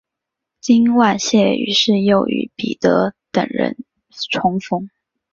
[0.59, 3.77] 金万燮于是又与彼得等人
[4.31, 4.89] 重逢。